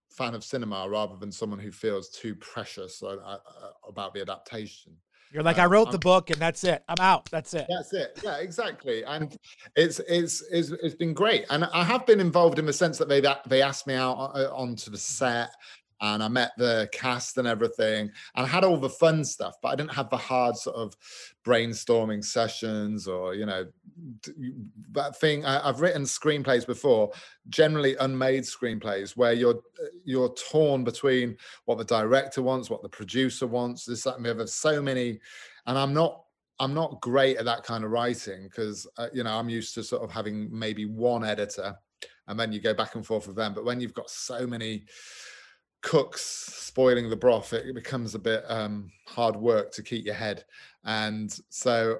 fan 0.09 0.35
of 0.35 0.43
cinema 0.45 0.87
rather 0.89 1.17
than 1.17 1.33
someone 1.33 1.59
who 1.59 1.71
feels 1.71 2.09
too 2.09 2.33
precious 2.35 3.03
uh, 3.03 3.17
uh, 3.17 3.39
about 3.87 4.13
the 4.13 4.21
adaptation 4.21 4.93
you're 5.31 5.43
like, 5.43 5.59
um, 5.59 5.65
I 5.65 5.65
wrote 5.67 5.89
I'm, 5.89 5.91
the 5.91 5.99
book 5.99 6.31
and 6.31 6.39
that's 6.39 6.63
it. 6.63 6.83
I'm 6.89 6.99
out. 6.99 7.29
That's 7.29 7.53
it. 7.53 7.67
That's 7.69 7.93
it. 7.93 8.19
Yeah, 8.23 8.37
exactly. 8.37 9.03
And 9.03 9.37
it's 9.75 9.99
it's 10.09 10.43
it's 10.51 10.71
it's 10.71 10.95
been 10.95 11.13
great. 11.13 11.45
And 11.51 11.65
I 11.65 11.83
have 11.83 12.07
been 12.07 12.19
involved 12.19 12.57
in 12.57 12.65
the 12.65 12.73
sense 12.73 12.97
that 12.97 13.09
they 13.09 13.21
they 13.45 13.61
asked 13.61 13.85
me 13.85 13.93
out 13.93 14.31
uh, 14.33 14.49
onto 14.51 14.89
the 14.89 14.97
set 14.97 15.51
and 16.01 16.23
I 16.23 16.27
met 16.27 16.51
the 16.57 16.89
cast 16.91 17.37
and 17.37 17.47
everything, 17.47 18.11
and 18.35 18.45
I 18.45 18.47
had 18.47 18.63
all 18.63 18.77
the 18.77 18.89
fun 18.89 19.23
stuff, 19.25 19.55
but 19.61 19.69
I 19.69 19.75
didn't 19.75 19.93
have 19.93 20.09
the 20.09 20.17
hard 20.17 20.55
sort 20.55 20.75
of 20.75 20.95
brainstorming 21.45 22.23
sessions 22.23 23.07
or 23.07 23.33
you 23.35 23.45
know 23.45 23.65
that 24.91 25.17
thing. 25.19 25.45
I, 25.45 25.65
have 25.65 25.81
written 25.81 26.03
screenplays 26.03 26.65
before, 26.65 27.11
generally 27.49 27.95
unmade 27.97 28.43
screenplays, 28.43 29.17
where 29.17 29.33
you're 29.33 29.61
you're 30.05 30.33
torn 30.35 30.83
between 30.83 31.37
what 31.65 31.77
the 31.77 31.85
director 31.85 32.41
wants, 32.41 32.69
what 32.69 32.81
the 32.81 32.89
producer 32.89 33.47
wants. 33.47 33.85
This 33.85 34.03
that 34.03 34.17
and 34.17 34.25
the 34.25 34.31
other. 34.31 34.47
So 34.47 34.81
many, 34.81 35.19
and 35.65 35.77
I'm 35.77 35.93
not 35.93 36.23
I'm 36.59 36.73
not 36.73 37.01
great 37.01 37.37
at 37.37 37.45
that 37.45 37.63
kind 37.63 37.83
of 37.83 37.91
writing 37.91 38.43
because 38.43 38.87
uh, 38.97 39.07
you 39.13 39.23
know 39.23 39.31
I'm 39.31 39.49
used 39.49 39.73
to 39.75 39.83
sort 39.83 40.03
of 40.03 40.11
having 40.11 40.49
maybe 40.51 40.85
one 40.85 41.23
editor, 41.23 41.75
and 42.27 42.39
then 42.39 42.51
you 42.51 42.59
go 42.61 42.73
back 42.73 42.95
and 42.95 43.05
forth 43.05 43.27
with 43.27 43.35
them. 43.35 43.53
But 43.53 43.65
when 43.65 43.79
you've 43.79 43.93
got 43.93 44.09
so 44.09 44.45
many 44.45 44.85
cooks 45.81 46.21
spoiling 46.21 47.09
the 47.09 47.15
broth, 47.15 47.53
it 47.53 47.73
becomes 47.73 48.15
a 48.15 48.19
bit 48.19 48.43
um, 48.47 48.91
hard 49.07 49.35
work 49.35 49.71
to 49.73 49.83
keep 49.83 50.05
your 50.05 50.15
head. 50.15 50.43
And 50.85 51.37
so 51.49 51.99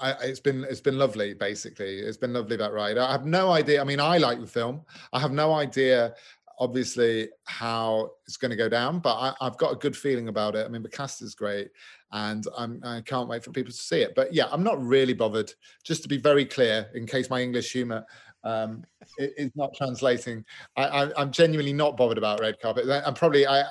I, 0.00 0.12
it's 0.22 0.40
been 0.40 0.64
it's 0.64 0.80
been 0.80 0.98
lovely. 0.98 1.34
Basically, 1.34 1.98
it's 1.98 2.16
been 2.16 2.32
lovely 2.32 2.56
that 2.56 2.72
ride. 2.72 2.98
I 2.98 3.12
have 3.12 3.26
no 3.26 3.50
idea. 3.50 3.80
I 3.80 3.84
mean, 3.84 4.00
I 4.00 4.18
like 4.18 4.40
the 4.40 4.46
film. 4.46 4.82
I 5.12 5.20
have 5.20 5.32
no 5.32 5.52
idea, 5.52 6.14
obviously, 6.58 7.28
how 7.44 8.12
it's 8.26 8.38
going 8.38 8.50
to 8.50 8.56
go 8.56 8.68
down, 8.68 9.00
but 9.00 9.14
I, 9.14 9.44
have 9.44 9.58
got 9.58 9.72
a 9.72 9.76
good 9.76 9.96
feeling 9.96 10.28
about 10.28 10.54
it. 10.56 10.64
I 10.64 10.68
mean, 10.68 10.82
the 10.82 10.88
cast 10.88 11.20
is 11.20 11.34
great, 11.34 11.68
and 12.12 12.46
I'm, 12.56 12.80
I 12.82 13.02
can't 13.02 13.28
wait 13.28 13.44
for 13.44 13.52
people 13.52 13.72
to 13.72 13.78
see 13.78 14.00
it. 14.00 14.14
But 14.14 14.32
yeah, 14.32 14.46
I'm 14.50 14.64
not 14.64 14.82
really 14.82 15.14
bothered. 15.14 15.52
Just 15.84 16.02
to 16.02 16.08
be 16.08 16.18
very 16.18 16.46
clear, 16.46 16.88
in 16.94 17.06
case 17.06 17.28
my 17.28 17.42
English 17.42 17.70
humor 17.70 18.04
um, 18.44 18.84
it, 19.18 19.34
it's 19.36 19.56
not 19.56 19.74
translating. 19.74 20.44
I, 20.76 21.10
am 21.16 21.30
genuinely 21.30 21.72
not 21.72 21.96
bothered 21.96 22.18
about 22.18 22.40
red 22.40 22.60
carpet. 22.60 22.88
I'm 22.88 23.14
probably 23.14 23.46
I, 23.46 23.64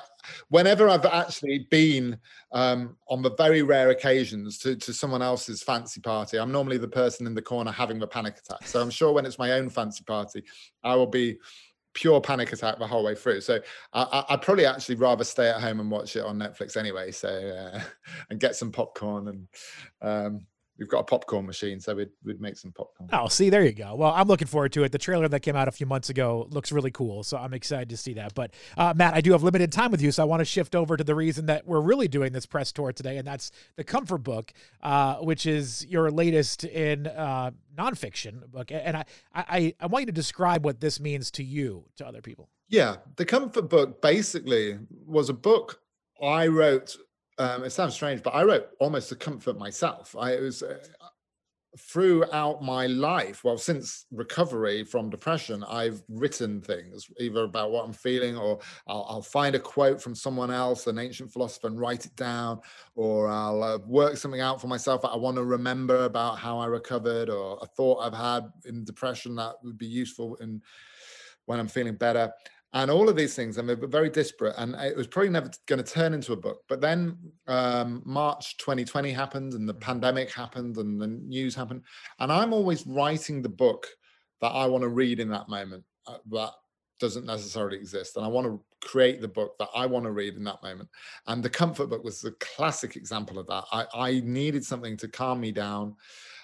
whenever 0.48 0.88
I've 0.88 1.04
actually 1.06 1.66
been 1.70 2.18
um, 2.52 2.96
on 3.08 3.22
the 3.22 3.34
very 3.34 3.62
rare 3.62 3.90
occasions 3.90 4.58
to, 4.58 4.76
to 4.76 4.92
someone 4.92 5.22
else's 5.22 5.62
fancy 5.62 6.00
party, 6.00 6.38
I'm 6.38 6.52
normally 6.52 6.78
the 6.78 6.88
person 6.88 7.26
in 7.26 7.34
the 7.34 7.42
corner 7.42 7.72
having 7.72 7.98
the 7.98 8.06
panic 8.06 8.38
attack. 8.38 8.66
So 8.66 8.80
I'm 8.80 8.90
sure 8.90 9.12
when 9.12 9.26
it's 9.26 9.38
my 9.38 9.52
own 9.52 9.68
fancy 9.68 10.04
party, 10.04 10.44
I 10.84 10.94
will 10.94 11.06
be 11.06 11.38
pure 11.92 12.20
panic 12.20 12.52
attack 12.52 12.78
the 12.78 12.86
whole 12.86 13.04
way 13.04 13.14
through. 13.14 13.40
So 13.40 13.60
I, 13.92 14.24
would 14.30 14.42
probably 14.42 14.66
actually 14.66 14.94
rather 14.96 15.24
stay 15.24 15.48
at 15.48 15.60
home 15.60 15.80
and 15.80 15.90
watch 15.90 16.16
it 16.16 16.24
on 16.24 16.38
Netflix 16.38 16.76
anyway. 16.76 17.10
So 17.10 17.28
uh, 17.28 17.80
and 18.30 18.40
get 18.40 18.56
some 18.56 18.70
popcorn 18.70 19.28
and 19.28 19.48
um, 20.02 20.46
we've 20.80 20.88
got 20.88 21.00
a 21.00 21.04
popcorn 21.04 21.46
machine, 21.46 21.78
so 21.78 21.94
we'd, 21.94 22.08
we'd 22.24 22.40
make 22.40 22.56
some 22.56 22.72
popcorn. 22.72 23.10
Oh, 23.12 23.28
see, 23.28 23.50
there 23.50 23.62
you 23.62 23.72
go. 23.72 23.94
Well, 23.94 24.12
I'm 24.12 24.26
looking 24.26 24.48
forward 24.48 24.72
to 24.72 24.82
it. 24.82 24.90
The 24.90 24.98
trailer 24.98 25.28
that 25.28 25.40
came 25.40 25.54
out 25.54 25.68
a 25.68 25.70
few 25.70 25.86
months 25.86 26.08
ago 26.08 26.48
looks 26.50 26.72
really 26.72 26.90
cool, 26.90 27.22
so 27.22 27.36
I'm 27.36 27.52
excited 27.52 27.90
to 27.90 27.96
see 27.98 28.14
that. 28.14 28.34
But 28.34 28.54
uh, 28.78 28.94
Matt, 28.96 29.14
I 29.14 29.20
do 29.20 29.32
have 29.32 29.42
limited 29.42 29.70
time 29.70 29.90
with 29.90 30.00
you, 30.00 30.10
so 30.10 30.22
I 30.22 30.26
want 30.26 30.40
to 30.40 30.44
shift 30.46 30.74
over 30.74 30.96
to 30.96 31.04
the 31.04 31.14
reason 31.14 31.46
that 31.46 31.66
we're 31.66 31.82
really 31.82 32.08
doing 32.08 32.32
this 32.32 32.46
press 32.46 32.72
tour 32.72 32.92
today, 32.92 33.18
and 33.18 33.26
that's 33.26 33.52
the 33.76 33.84
Comfort 33.84 34.18
Book, 34.18 34.52
uh, 34.82 35.16
which 35.16 35.44
is 35.44 35.86
your 35.86 36.10
latest 36.10 36.64
in 36.64 37.06
uh, 37.06 37.50
nonfiction 37.76 38.50
book. 38.50 38.72
And 38.72 38.96
I, 38.96 39.04
I, 39.34 39.74
I 39.78 39.86
want 39.86 40.02
you 40.02 40.06
to 40.06 40.12
describe 40.12 40.64
what 40.64 40.80
this 40.80 40.98
means 40.98 41.30
to 41.32 41.44
you, 41.44 41.84
to 41.96 42.06
other 42.06 42.22
people. 42.22 42.48
Yeah, 42.68 42.96
the 43.16 43.26
Comfort 43.26 43.68
Book 43.68 44.00
basically 44.00 44.78
was 45.06 45.28
a 45.28 45.34
book 45.34 45.80
I 46.22 46.46
wrote 46.46 46.96
um, 47.40 47.64
it 47.64 47.70
sounds 47.70 47.94
strange, 47.94 48.22
but 48.22 48.34
I 48.34 48.44
wrote 48.44 48.68
almost 48.80 49.08
to 49.08 49.16
comfort 49.16 49.58
myself. 49.58 50.14
I 50.14 50.38
was 50.38 50.62
uh, 50.62 50.76
throughout 51.78 52.62
my 52.62 52.86
life, 52.86 53.44
well, 53.44 53.56
since 53.56 54.04
recovery 54.10 54.84
from 54.84 55.08
depression, 55.08 55.64
I've 55.64 56.02
written 56.10 56.60
things 56.60 57.08
either 57.18 57.44
about 57.44 57.70
what 57.70 57.86
I'm 57.86 57.94
feeling, 57.94 58.36
or 58.36 58.58
I'll, 58.86 59.06
I'll 59.08 59.22
find 59.22 59.54
a 59.54 59.58
quote 59.58 60.02
from 60.02 60.14
someone 60.14 60.50
else, 60.50 60.86
an 60.86 60.98
ancient 60.98 61.32
philosopher, 61.32 61.68
and 61.68 61.80
write 61.80 62.04
it 62.04 62.14
down, 62.14 62.60
or 62.94 63.28
I'll 63.28 63.62
uh, 63.62 63.78
work 63.86 64.18
something 64.18 64.42
out 64.42 64.60
for 64.60 64.66
myself 64.66 65.00
that 65.00 65.08
I 65.08 65.16
want 65.16 65.38
to 65.38 65.44
remember 65.44 66.04
about 66.04 66.38
how 66.38 66.58
I 66.58 66.66
recovered, 66.66 67.30
or 67.30 67.58
a 67.62 67.66
thought 67.66 68.00
I've 68.00 68.12
had 68.12 68.52
in 68.66 68.84
depression 68.84 69.34
that 69.36 69.54
would 69.62 69.78
be 69.78 69.86
useful 69.86 70.34
in 70.36 70.60
when 71.46 71.58
I'm 71.58 71.68
feeling 71.68 71.94
better 71.94 72.32
and 72.72 72.90
all 72.90 73.08
of 73.08 73.16
these 73.16 73.34
things 73.34 73.58
and 73.58 73.68
they're 73.68 73.76
very 73.76 74.08
disparate 74.08 74.54
and 74.58 74.74
it 74.76 74.96
was 74.96 75.06
probably 75.06 75.30
never 75.30 75.50
going 75.66 75.82
to 75.82 75.92
turn 75.92 76.14
into 76.14 76.32
a 76.32 76.36
book. 76.36 76.62
But 76.68 76.80
then 76.80 77.16
um, 77.46 78.02
march 78.04 78.56
2020 78.58 79.10
happened 79.12 79.54
and 79.54 79.68
the 79.68 79.72
mm-hmm. 79.72 79.80
pandemic 79.80 80.30
happened 80.32 80.76
and 80.76 81.00
the 81.00 81.08
news 81.08 81.54
happened. 81.54 81.82
And 82.18 82.32
i'm 82.32 82.52
always 82.52 82.86
writing 82.86 83.42
the 83.42 83.48
book 83.48 83.86
that 84.40 84.48
i 84.48 84.66
want 84.66 84.82
to 84.82 84.88
read 84.88 85.20
in 85.20 85.28
that 85.30 85.48
moment 85.48 85.84
uh, 86.06 86.18
that 86.30 86.50
doesn't 86.98 87.26
necessarily 87.26 87.76
exist. 87.76 88.16
And 88.16 88.24
i 88.24 88.28
want 88.28 88.46
to 88.46 88.62
create 88.86 89.20
the 89.20 89.28
book 89.28 89.58
that 89.58 89.68
i 89.74 89.84
want 89.86 90.04
to 90.04 90.12
read 90.12 90.34
in 90.34 90.44
that 90.44 90.62
moment. 90.62 90.88
And 91.26 91.42
the 91.42 91.50
comfort 91.50 91.90
book 91.90 92.04
was 92.04 92.20
the 92.20 92.34
classic 92.40 92.96
example 92.96 93.38
of 93.38 93.46
that. 93.48 93.64
I, 93.72 93.86
I 93.94 94.20
needed 94.24 94.64
something 94.64 94.96
to 94.98 95.08
calm 95.08 95.40
me 95.40 95.50
down. 95.50 95.96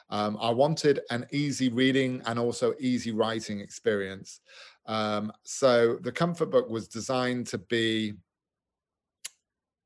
Um, 0.09 0.38
i 0.40 0.50
wanted 0.50 1.00
an 1.11 1.26
easy 1.33 1.68
reading 1.68 2.23
and 2.26 2.38
also 2.38 2.75
easy 2.78 3.11
writing 3.11 3.61
experience 3.61 4.40
um, 4.87 5.33
so 5.43 5.99
the 6.00 6.12
comfort 6.12 6.50
book 6.50 6.71
was 6.71 6.88
designed 6.88 7.47
to 7.49 7.59
be 7.59 8.14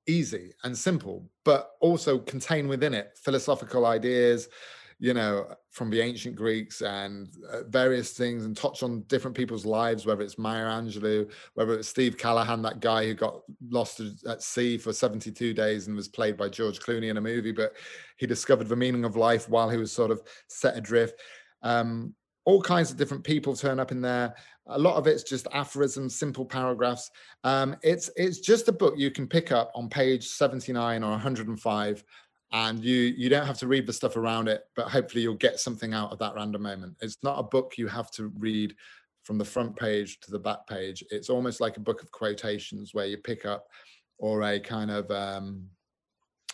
easy 0.07 0.53
and 0.65 0.77
simple, 0.77 1.29
but 1.45 1.73
also 1.81 2.19
contain 2.19 2.69
within 2.69 2.95
it 2.95 3.13
philosophical 3.17 3.87
ideas, 3.87 4.49
you 4.99 5.15
know, 5.15 5.47
from 5.71 5.89
the 5.89 6.01
ancient 6.01 6.37
Greeks 6.37 6.83
and 6.83 7.29
uh, 7.51 7.63
various 7.69 8.13
things 8.13 8.45
and 8.45 8.55
touch 8.55 8.83
on 8.83 9.03
different 9.03 9.37
people's 9.37 9.65
lives, 9.65 10.05
whether 10.05 10.23
it's 10.23 10.39
Maya 10.39 10.67
Angelou, 10.67 11.31
whether 11.55 11.75
it's 11.75 11.89
Steve 11.89 12.19
Callahan, 12.19 12.61
that 12.63 12.81
guy 12.81 13.07
who 13.07 13.15
got 13.15 13.41
lost 13.71 14.03
at 14.27 14.43
sea 14.43 14.77
for 14.77 14.93
72 14.93 15.55
days 15.55 15.87
and 15.87 15.97
was 15.97 16.09
played 16.09 16.37
by 16.37 16.49
George 16.49 16.81
Clooney 16.81 17.09
in 17.09 17.17
a 17.17 17.21
movie, 17.21 17.53
but 17.53 17.73
he 18.17 18.27
discovered 18.27 18.69
the 18.69 18.77
meaning 18.77 19.05
of 19.05 19.17
life 19.17 19.49
while 19.49 19.71
he 19.71 19.79
was 19.79 19.93
sort 19.93 20.11
of 20.11 20.23
set 20.49 20.77
adrift. 20.77 21.19
Um, 21.63 22.15
all 22.45 22.63
kinds 22.63 22.91
of 22.91 22.97
different 22.97 23.25
people 23.25 23.55
turn 23.55 23.79
up 23.79 23.93
in 23.93 24.01
there. 24.01 24.35
A 24.69 24.79
lot 24.79 24.97
of 24.97 25.07
it's 25.07 25.23
just 25.23 25.47
aphorisms 25.53 26.19
simple 26.19 26.45
paragraphs. 26.45 27.11
Um, 27.45 27.77
it's 27.83 28.11
it's 28.17 28.41
just 28.41 28.69
a 28.69 28.73
book 28.73 28.95
you 28.97 29.11
can 29.11 29.27
pick 29.27 29.53
up 29.53 29.71
on 29.75 29.89
page 29.89 30.27
79 30.29 31.03
or 31.03 31.11
105 31.11 32.05
and 32.53 32.85
you 32.85 32.97
you 33.17 33.29
don't 33.29 33.47
have 33.47 33.59
to 33.59 33.69
read 33.69 33.87
the 33.87 33.93
stuff 33.93 34.17
around 34.17 34.49
it 34.49 34.65
but 34.75 34.89
hopefully 34.89 35.23
you'll 35.23 35.35
get 35.35 35.61
something 35.61 35.95
out 35.95 36.13
of 36.13 36.19
that 36.19 36.35
random 36.35 36.63
moment. 36.63 36.97
It's 37.01 37.19
not 37.23 37.39
a 37.39 37.45
book 37.45 37.75
you 37.77 37.87
have 37.89 38.11
to 38.13 38.33
read 38.39 38.75
from 39.23 39.39
the 39.39 39.45
front 39.45 39.77
page 39.77 40.19
to 40.21 40.31
the 40.31 40.39
back 40.39 40.67
page. 40.67 41.05
It's 41.11 41.31
almost 41.31 41.61
like 41.61 41.77
a 41.77 41.81
book 41.81 42.03
of 42.03 42.11
quotations 42.11 42.95
where 42.95 43.07
you 43.07 43.19
pick 43.19 43.45
up 43.45 43.67
or 44.19 44.43
a 44.43 44.59
kind 44.59 44.91
of 44.91 45.11
um, 45.11 45.67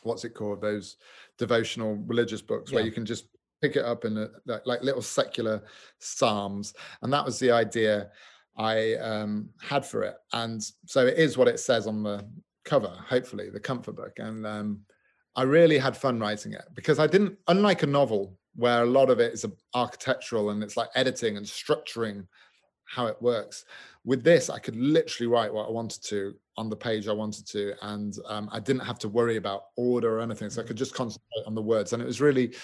what's 0.03 0.25
it 0.25 0.35
called? 0.35 0.61
Those 0.61 0.97
devotional 1.39 1.97
religious 2.07 2.43
books 2.43 2.71
yeah. 2.71 2.77
where 2.77 2.85
you 2.85 2.93
can 2.93 3.07
just 3.07 3.27
pick 3.67 3.77
it 3.77 3.85
up 3.85 4.05
in 4.05 4.17
a, 4.17 4.29
like 4.65 4.83
little 4.83 5.03
secular 5.03 5.63
psalms 5.99 6.75
and 7.03 7.13
that 7.13 7.25
was 7.25 7.39
the 7.39 7.51
idea 7.51 8.09
i 8.57 8.95
um, 8.95 9.51
had 9.61 9.85
for 9.85 10.03
it. 10.03 10.17
And 10.33 10.63
so 10.87 11.07
it 11.07 11.19
is 11.19 11.37
what 11.37 11.49
it 11.49 11.61
says 11.61 11.87
on 11.87 12.03
the 12.03 12.27
cover 12.65 12.93
hopefully 13.09 13.51
the 13.51 13.61
comfort 13.61 13.97
book. 13.97 14.19
And 14.19 14.47
um, 14.47 14.81
i 15.35 15.43
really 15.43 15.79
had 15.79 15.97
fun 15.97 16.19
writing 16.19 16.53
it 16.53 16.65
because 16.75 16.99
i 16.99 17.07
didn't 17.07 17.37
unlike 17.49 17.83
a 17.83 17.87
novel 17.87 18.39
where 18.55 18.83
a 18.83 18.87
lot 18.99 19.11
of 19.11 19.21
it 19.21 19.35
is 19.35 19.45
architectural 19.75 20.51
and 20.51 20.63
it's 20.63 20.79
like 20.79 20.89
editing 20.95 21.37
and 21.37 21.45
structuring 21.45 22.27
how 22.87 23.07
it 23.07 23.21
works 23.21 23.65
with 24.05 24.23
this 24.25 24.49
i 24.49 24.59
could 24.59 24.77
literally 24.77 25.27
write 25.27 25.53
what 25.53 25.69
i 25.69 25.71
wanted 25.71 26.03
to 26.03 26.35
on 26.57 26.71
the 26.71 26.77
page 26.77 27.07
i 27.07 27.13
wanted 27.13 27.47
to 27.47 27.75
and 27.83 28.17
um, 28.29 28.49
i 28.51 28.59
didn't 28.59 28.87
have 28.87 28.99
to 28.99 29.11
worry 29.11 29.37
about 29.37 29.65
order 29.77 30.17
or 30.17 30.21
anything. 30.21 30.49
So 30.49 30.63
i 30.63 30.65
could 30.65 30.77
just 30.77 30.95
concentrate 30.95 31.47
on 31.47 31.55
the 31.55 31.63
words. 31.63 31.93
And 31.93 32.03
it 32.03 32.07
was 32.07 32.21
really 32.21 32.55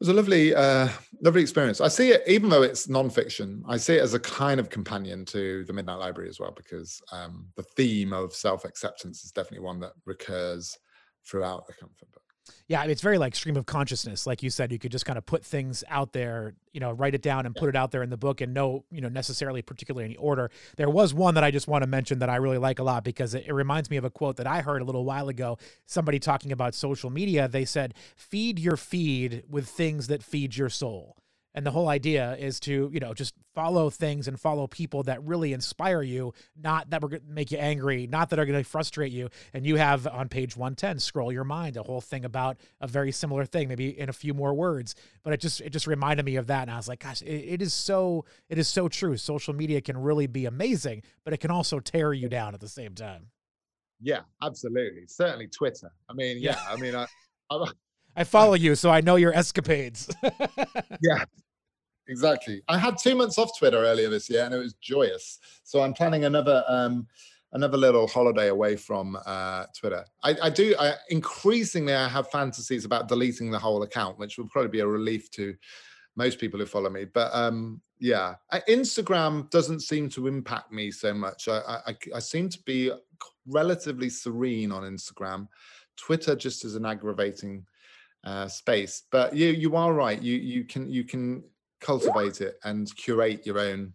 was 0.00 0.08
a 0.08 0.14
lovely, 0.14 0.54
uh, 0.54 0.88
lovely 1.20 1.42
experience. 1.42 1.80
I 1.80 1.88
see 1.88 2.10
it, 2.10 2.22
even 2.26 2.48
though 2.48 2.62
it's 2.62 2.86
nonfiction, 2.86 3.62
I 3.68 3.76
see 3.76 3.96
it 3.96 4.02
as 4.02 4.14
a 4.14 4.20
kind 4.20 4.58
of 4.58 4.70
companion 4.70 5.26
to 5.26 5.64
the 5.64 5.72
Midnight 5.74 5.98
Library 5.98 6.30
as 6.30 6.40
well, 6.40 6.52
because 6.56 7.00
um, 7.12 7.46
the 7.54 7.62
theme 7.62 8.12
of 8.12 8.34
self 8.34 8.64
acceptance 8.64 9.24
is 9.24 9.30
definitely 9.30 9.64
one 9.64 9.78
that 9.80 9.92
recurs 10.06 10.76
throughout 11.26 11.66
the 11.66 11.74
comfort 11.74 12.10
book. 12.12 12.29
Yeah, 12.68 12.84
it's 12.84 13.02
very 13.02 13.18
like 13.18 13.34
stream 13.34 13.56
of 13.56 13.66
consciousness. 13.66 14.26
Like 14.26 14.42
you 14.42 14.50
said, 14.50 14.72
you 14.72 14.78
could 14.78 14.92
just 14.92 15.04
kind 15.04 15.18
of 15.18 15.26
put 15.26 15.44
things 15.44 15.82
out 15.88 16.12
there, 16.12 16.54
you 16.72 16.80
know, 16.80 16.92
write 16.92 17.14
it 17.14 17.22
down 17.22 17.46
and 17.46 17.54
yeah. 17.54 17.60
put 17.60 17.68
it 17.68 17.76
out 17.76 17.90
there 17.90 18.02
in 18.02 18.10
the 18.10 18.16
book 18.16 18.40
and 18.40 18.54
no, 18.54 18.84
you 18.90 19.00
know, 19.00 19.08
necessarily 19.08 19.62
particularly 19.62 20.04
any 20.04 20.16
order. 20.16 20.50
There 20.76 20.90
was 20.90 21.12
one 21.12 21.34
that 21.34 21.44
I 21.44 21.50
just 21.50 21.68
want 21.68 21.82
to 21.82 21.86
mention 21.86 22.20
that 22.20 22.30
I 22.30 22.36
really 22.36 22.58
like 22.58 22.78
a 22.78 22.82
lot 22.82 23.04
because 23.04 23.34
it, 23.34 23.44
it 23.46 23.52
reminds 23.52 23.90
me 23.90 23.96
of 23.96 24.04
a 24.04 24.10
quote 24.10 24.36
that 24.36 24.46
I 24.46 24.60
heard 24.60 24.82
a 24.82 24.84
little 24.84 25.04
while 25.04 25.28
ago. 25.28 25.58
Somebody 25.86 26.18
talking 26.18 26.52
about 26.52 26.74
social 26.74 27.10
media, 27.10 27.48
they 27.48 27.64
said, 27.64 27.94
feed 28.16 28.58
your 28.58 28.76
feed 28.76 29.44
with 29.48 29.68
things 29.68 30.06
that 30.08 30.22
feed 30.22 30.56
your 30.56 30.68
soul. 30.68 31.16
And 31.54 31.66
the 31.66 31.70
whole 31.72 31.88
idea 31.88 32.36
is 32.38 32.60
to, 32.60 32.90
you 32.92 33.00
know, 33.00 33.12
just 33.12 33.34
follow 33.54 33.90
things 33.90 34.28
and 34.28 34.38
follow 34.38 34.68
people 34.68 35.02
that 35.04 35.22
really 35.24 35.52
inspire 35.52 36.02
you, 36.02 36.32
not 36.56 36.90
that 36.90 37.02
we're 37.02 37.08
going 37.08 37.22
to 37.22 37.28
make 37.28 37.50
you 37.50 37.58
angry, 37.58 38.06
not 38.06 38.30
that 38.30 38.38
are 38.38 38.46
going 38.46 38.62
to 38.62 38.68
frustrate 38.68 39.10
you. 39.10 39.30
And 39.52 39.66
you 39.66 39.76
have 39.76 40.06
on 40.06 40.28
page 40.28 40.56
110, 40.56 41.00
scroll 41.00 41.32
your 41.32 41.44
mind, 41.44 41.76
a 41.76 41.82
whole 41.82 42.00
thing 42.00 42.24
about 42.24 42.58
a 42.80 42.86
very 42.86 43.10
similar 43.10 43.44
thing, 43.44 43.68
maybe 43.68 43.98
in 43.98 44.08
a 44.08 44.12
few 44.12 44.32
more 44.32 44.54
words. 44.54 44.94
But 45.24 45.32
it 45.32 45.40
just 45.40 45.60
it 45.60 45.70
just 45.70 45.86
reminded 45.88 46.24
me 46.24 46.36
of 46.36 46.46
that. 46.46 46.62
And 46.62 46.70
I 46.70 46.76
was 46.76 46.88
like, 46.88 47.00
gosh, 47.00 47.22
it, 47.22 47.26
it 47.26 47.62
is 47.62 47.74
so 47.74 48.24
it 48.48 48.58
is 48.58 48.68
so 48.68 48.88
true. 48.88 49.16
Social 49.16 49.52
media 49.52 49.80
can 49.80 49.98
really 49.98 50.28
be 50.28 50.46
amazing, 50.46 51.02
but 51.24 51.34
it 51.34 51.38
can 51.38 51.50
also 51.50 51.80
tear 51.80 52.12
you 52.12 52.28
down 52.28 52.54
at 52.54 52.60
the 52.60 52.68
same 52.68 52.94
time. 52.94 53.26
Yeah, 54.00 54.20
absolutely. 54.42 55.06
Certainly 55.06 55.48
Twitter. 55.48 55.90
I 56.08 56.14
mean, 56.14 56.38
yeah, 56.38 56.52
yeah. 56.52 56.72
I 56.72 56.76
mean, 56.76 56.94
I, 56.94 57.06
I 57.50 57.70
I 58.16 58.24
follow 58.24 58.54
you, 58.54 58.74
so 58.74 58.90
I 58.90 59.00
know 59.00 59.16
your 59.16 59.32
escapades. 59.32 60.08
yeah, 61.02 61.24
exactly. 62.08 62.62
I 62.68 62.78
had 62.78 62.98
two 62.98 63.14
months 63.14 63.38
off 63.38 63.58
Twitter 63.58 63.78
earlier 63.78 64.08
this 64.08 64.28
year, 64.28 64.44
and 64.44 64.54
it 64.54 64.58
was 64.58 64.74
joyous. 64.74 65.38
So 65.64 65.80
I'm 65.80 65.94
planning 65.94 66.24
another 66.24 66.64
um, 66.68 67.06
another 67.52 67.76
little 67.76 68.06
holiday 68.06 68.48
away 68.48 68.76
from 68.76 69.18
uh, 69.26 69.64
Twitter. 69.78 70.04
I, 70.22 70.36
I 70.42 70.50
do. 70.50 70.74
I, 70.78 70.94
increasingly, 71.08 71.94
I 71.94 72.08
have 72.08 72.30
fantasies 72.30 72.84
about 72.84 73.08
deleting 73.08 73.50
the 73.50 73.58
whole 73.58 73.82
account, 73.82 74.18
which 74.18 74.38
will 74.38 74.48
probably 74.48 74.70
be 74.70 74.80
a 74.80 74.86
relief 74.86 75.30
to 75.32 75.54
most 76.16 76.38
people 76.38 76.60
who 76.60 76.66
follow 76.66 76.90
me. 76.90 77.04
But 77.04 77.30
um, 77.34 77.80
yeah, 77.98 78.34
Instagram 78.68 79.50
doesn't 79.50 79.80
seem 79.80 80.08
to 80.10 80.26
impact 80.26 80.72
me 80.72 80.90
so 80.90 81.14
much. 81.14 81.48
I, 81.48 81.80
I, 81.86 81.96
I 82.16 82.18
seem 82.18 82.48
to 82.48 82.62
be 82.64 82.90
relatively 83.46 84.08
serene 84.08 84.72
on 84.72 84.82
Instagram. 84.82 85.48
Twitter 85.96 86.34
just 86.34 86.64
is 86.64 86.76
an 86.76 86.86
aggravating 86.86 87.64
uh, 88.24 88.48
space. 88.48 89.02
But 89.10 89.34
you 89.34 89.48
you 89.48 89.76
are 89.76 89.92
right. 89.92 90.20
You 90.20 90.36
you 90.36 90.64
can 90.64 90.90
you 90.90 91.04
can 91.04 91.44
cultivate 91.80 92.40
it 92.40 92.56
and 92.64 92.94
curate 92.96 93.46
your 93.46 93.58
own 93.58 93.94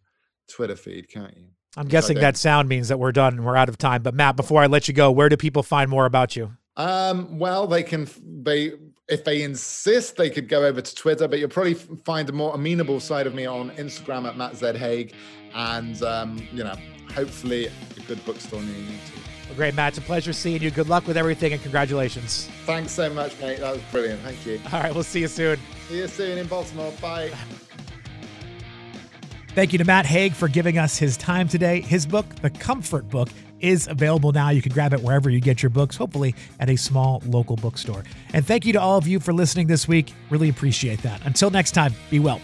Twitter 0.50 0.76
feed, 0.76 1.10
can't 1.10 1.36
you? 1.36 1.46
I'm 1.78 1.88
guessing 1.88 2.20
that 2.20 2.38
sound 2.38 2.70
means 2.70 2.88
that 2.88 2.98
we're 2.98 3.12
done 3.12 3.34
and 3.34 3.46
we're 3.46 3.58
out 3.58 3.68
of 3.68 3.78
time. 3.78 4.02
But 4.02 4.14
Matt, 4.14 4.38
before 4.38 4.62
I 4.62 4.68
let 4.68 4.88
you 4.88 4.94
go, 4.94 5.12
where 5.12 5.28
do 5.28 5.36
people 5.36 5.62
find 5.62 5.90
more 5.90 6.06
about 6.06 6.36
you? 6.36 6.54
Um, 6.78 7.38
well, 7.38 7.68
they 7.68 7.84
can 7.84 8.08
they 8.44 8.74
if 9.08 9.24
they 9.24 9.44
insist, 9.44 10.16
they 10.16 10.30
could 10.30 10.50
go 10.50 10.66
over 10.66 10.82
to 10.82 10.96
Twitter, 10.96 11.28
but 11.28 11.40
you'll 11.40 11.50
probably 11.50 11.76
find 11.76 12.28
a 12.30 12.34
more 12.34 12.56
amenable 12.56 13.00
side 13.00 13.28
of 13.28 13.36
me 13.36 13.46
on 13.46 13.70
Instagram 13.72 14.28
at 14.28 14.38
Matt 14.38 14.56
Z 14.56 14.78
Haig, 14.78 15.14
and 15.54 16.02
um, 16.04 16.48
you 16.52 16.64
know, 16.64 16.76
hopefully 17.14 17.68
a 17.68 18.00
good 18.08 18.24
bookstore 18.26 18.62
near 18.62 18.78
you 18.78 18.98
too. 19.08 19.35
Well, 19.48 19.56
great, 19.56 19.76
Matt. 19.76 19.90
It's 19.90 19.98
a 20.00 20.02
pleasure 20.02 20.34
seeing 20.34 20.62
you. 20.62 20.72
Good 20.72 20.90
luck 20.90 21.08
with 21.08 21.18
everything, 21.18 21.54
and 21.54 21.62
congratulations. 21.62 22.50
Thanks 22.66 22.92
so 22.92 23.14
much, 23.14 23.40
mate. 23.40 23.60
That 23.60 23.74
was 23.74 23.82
brilliant. 23.92 24.22
Thank 24.22 24.46
you. 24.46 24.60
All 24.72 24.82
right, 24.82 24.94
we'll 24.94 25.04
see 25.04 25.22
you 25.22 25.28
soon. 25.28 25.60
See 25.88 25.98
you 25.98 26.08
soon 26.08 26.38
in 26.38 26.48
Baltimore. 26.48 26.92
Bye. 27.02 27.32
Thank 29.50 29.72
you 29.72 29.78
to 29.78 29.86
Matt 29.86 30.06
Haig 30.06 30.34
for 30.34 30.48
giving 30.48 30.78
us 30.78 30.98
his 30.98 31.16
time 31.16 31.48
today. 31.48 31.80
His 31.80 32.06
book, 32.06 32.26
The 32.42 32.50
Comfort 32.50 33.10
Book, 33.10 33.30
is 33.62 33.88
available 33.88 34.34
now. 34.34 34.50
You 34.50 34.62
can 34.62 34.74
grab 34.74 34.94
it 34.94 35.00
wherever 35.02 35.30
you 35.30 35.40
get 35.40 35.64
your 35.64 35.70
books, 35.70 35.96
hopefully 35.96 36.36
at 36.60 36.70
a 36.70 36.76
small 36.76 37.22
local 37.26 37.56
bookstore. 37.56 38.04
And 38.34 38.46
thank 38.46 38.66
you 38.66 38.74
to 38.74 38.82
all 38.82 38.98
of 38.98 39.08
you 39.08 39.20
for 39.20 39.34
listening 39.34 39.68
this 39.68 39.88
week. 39.88 40.14
Really 40.30 40.50
appreciate 40.50 41.02
that. 41.04 41.26
Until 41.26 41.52
next 41.52 41.72
time, 41.72 41.94
be 42.10 42.20
well. 42.20 42.42